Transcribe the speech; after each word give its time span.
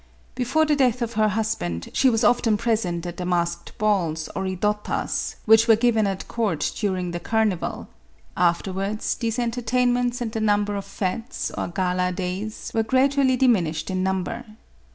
Before 0.33 0.65
the 0.65 0.75
death 0.75 1.03
of 1.03 1.13
her 1.13 1.27
husband, 1.27 1.89
she 1.93 2.09
was 2.09 2.23
often 2.23 2.57
present 2.57 3.05
at 3.05 3.17
the 3.17 3.23
masked 3.27 3.77
balls, 3.77 4.29
or 4.35 4.45
ridottas, 4.45 5.35
which 5.45 5.67
were 5.67 5.75
given 5.75 6.07
at 6.07 6.27
court 6.27 6.71
during 6.75 7.11
the 7.11 7.19
carnival; 7.19 7.87
afterward, 8.35 9.01
these 9.19 9.37
entertainments 9.37 10.19
and 10.19 10.31
the 10.31 10.41
number 10.41 10.75
of 10.75 10.85
fetes, 10.85 11.51
or 11.55 11.67
gala 11.67 12.11
days, 12.11 12.71
were 12.73 12.81
gradually 12.81 13.37
diminished 13.37 13.91
in 13.91 14.01
number. 14.01 14.45